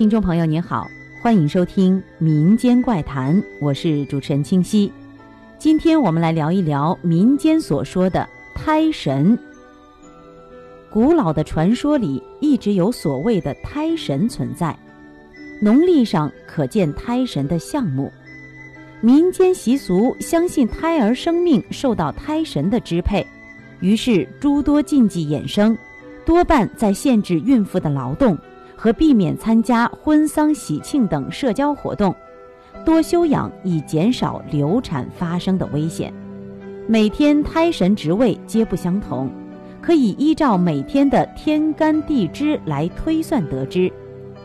[0.00, 4.90] 听众朋友您好，欢迎收听《民间怪谈》，我是主持人清溪。
[5.58, 9.38] 今天我们来聊一聊民间所说的胎神。
[10.90, 14.74] 古老的传说里一直有所谓的胎神存在，
[15.60, 18.10] 农历上可见胎神的项目。
[19.02, 23.26] 民间习俗相信胎儿生命受到胎神的支配，
[23.80, 25.76] 于是诸多禁忌衍生，
[26.24, 28.34] 多半在限制孕妇的劳动
[28.80, 32.14] 和避免参加婚丧喜庆等社交活动，
[32.82, 36.10] 多休养以减少流产发生的危险。
[36.86, 39.30] 每天胎神职位皆不相同，
[39.82, 43.92] 可以依照每天的天干地支来推算得知。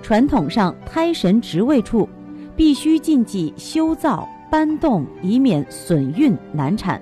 [0.00, 2.08] 传统上，胎神职位处
[2.54, 4.28] 必须禁忌修造。
[4.48, 7.00] 搬动以免损孕难产，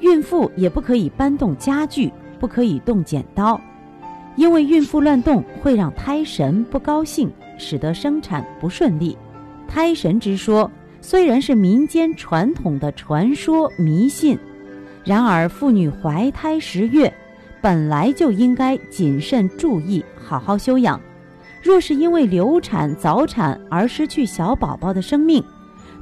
[0.00, 3.60] 孕妇也不可以搬动家具，不可以动剪刀，
[4.38, 9.18] 因为孕妇乱动会让胎神不高兴，使得生产不顺利。
[9.66, 14.38] 胎神之说虽然是民间传统的传说迷信，
[15.04, 17.12] 然而妇女怀胎十月，
[17.60, 21.00] 本来就应该谨慎注意，好好休养。
[21.60, 25.42] 若是因为流产早产而失去小宝宝的生命，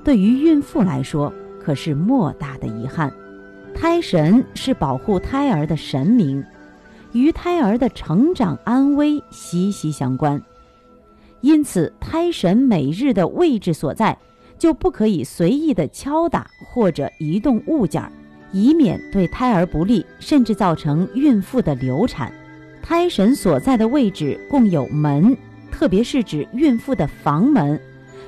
[0.05, 3.11] 对于孕妇来说，可是莫大的遗憾。
[3.75, 6.45] 胎神是保护胎儿的神明，
[7.17, 10.41] 与胎儿的成长安危息息相关。
[11.41, 14.15] 因此，胎神每日的位置所在，
[14.59, 18.03] 就不可以随意的敲打或者移动物件，
[18.53, 22.31] 以免对胎儿不利，甚至造成孕妇的流产。
[22.83, 25.35] 胎神所在的位置共有门，
[25.73, 27.81] 特别是指孕妇的房门。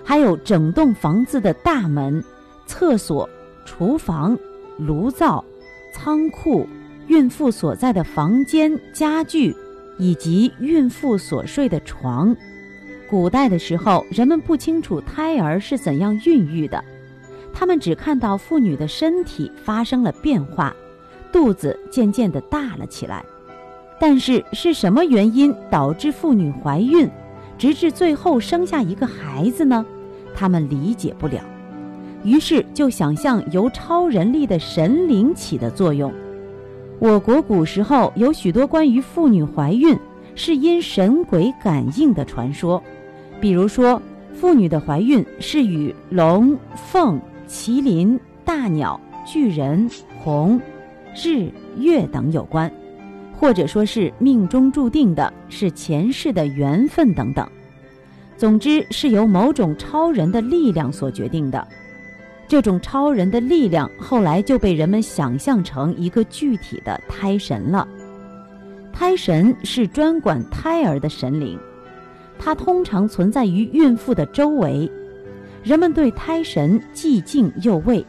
[0.02, 2.24] 还有整栋房子的大门、
[2.64, 3.28] 厕所、
[3.66, 4.38] 厨房、
[4.78, 5.44] 炉灶、
[5.92, 6.66] 仓库、
[7.08, 9.56] 孕妇所在的房间、家具，
[9.98, 12.36] 以及孕妇所睡的床。
[13.08, 16.84] 古代的时候，人们不清楚胎儿是怎样孕育的，
[17.54, 20.76] 他们只看到妇女的身体发生了变化，
[21.32, 23.24] 肚子渐渐地大了起来。
[23.98, 27.08] 但是是什么原因导致妇女怀孕，
[27.56, 29.84] 直至最后生下一个孩子呢？
[30.34, 31.42] 他们理解不了，
[32.22, 36.12] 于是就想象由超人力的神灵起的作用。
[37.00, 39.96] 我国古时候有许多关于妇女怀孕
[40.34, 42.82] 是因神鬼感应的传说，
[43.40, 49.88] 比如说妇女的怀孕是与龙、凤、麒麟、大鸟、巨人、
[50.18, 50.60] 红、
[51.24, 52.70] 日、月等有关，
[53.36, 57.48] 或者说是命中注定的，是前世的缘分等等。
[58.36, 61.66] 总之是由某种超人的力量所决定的，
[62.48, 67.86] 这种超人的力量后来就被人们想象成一个具体的胎神了。
[68.90, 71.58] 胎神是专管胎儿的神灵，
[72.38, 74.90] 它通常存在于孕妇的周围，
[75.62, 78.04] 人们对胎神既敬又畏，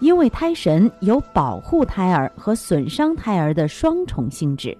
[0.00, 4.76] 因为胎神有保护胎儿和损伤胎儿的双重性质。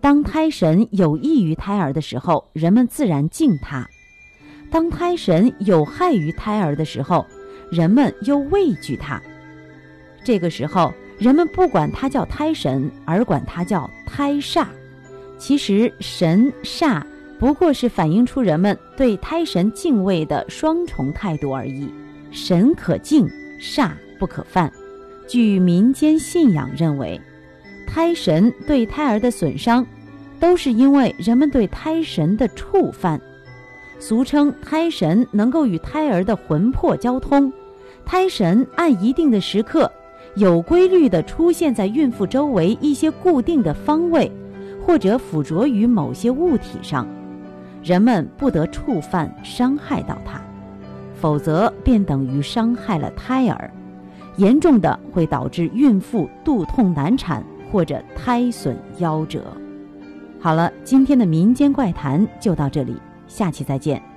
[0.00, 3.86] 当胎神有益于胎儿的时候，人们自然敬他。
[4.70, 7.24] 当胎神有害于胎儿的时候，
[7.72, 9.20] 人们又畏惧他。
[10.22, 14.66] 这个时候，人们不管他叫胎神，而管他叫胎煞。
[15.38, 17.02] 其实神煞
[17.38, 21.92] 不过是反映出人们对胎神敬畏的双重态度而已。
[22.30, 23.26] 神可敬，
[23.58, 24.70] 煞不可犯。
[25.26, 27.20] 据民间信仰认为，
[27.86, 29.84] 胎神对胎儿的损伤，
[30.38, 33.20] 都是因为人们对胎神的触犯。
[33.98, 37.52] 俗称胎神能够与胎儿的魂魄交通，
[38.04, 39.90] 胎神按一定的时刻，
[40.34, 44.30] 有规律地出现在孕妇周围一些固定的方位，
[44.84, 47.06] 或者附着于某些物体上，
[47.82, 50.40] 人们不得触犯伤害到它，
[51.14, 53.70] 否则便等于伤害了胎儿，
[54.36, 59.44] 严重的会导致孕妇肚痛难产或者胎损夭折。
[60.38, 62.96] 好了，今天的民间怪谈就到这里。
[63.28, 64.11] 下期再见。